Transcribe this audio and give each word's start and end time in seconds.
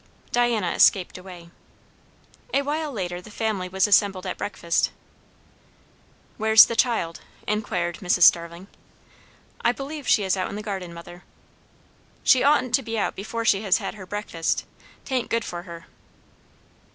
Diana 0.31 0.71
escaped 0.71 1.15
away. 1.19 1.51
A 2.55 2.63
while 2.63 2.91
later 2.91 3.21
the 3.21 3.29
family 3.29 3.69
was 3.69 3.85
assembled 3.85 4.25
at 4.25 4.35
breakfast. 4.35 4.89
"Where's 6.37 6.65
the 6.65 6.75
child?" 6.75 7.21
inquired 7.47 7.97
Mrs. 7.97 8.23
Starling. 8.23 8.65
"I 9.61 9.71
believe 9.73 10.07
she 10.07 10.23
is 10.23 10.35
out 10.35 10.49
in 10.49 10.55
the 10.55 10.63
garden, 10.63 10.91
mother." 10.91 11.23
"She 12.23 12.43
oughtn't 12.43 12.73
to 12.73 12.81
be 12.81 12.97
out 12.97 13.13
before 13.15 13.45
she 13.45 13.61
has 13.61 13.77
had 13.77 13.93
her 13.93 14.07
breakfast. 14.07 14.65
'Tain't 15.05 15.29
good 15.29 15.45
for 15.45 15.61
her." 15.69 15.85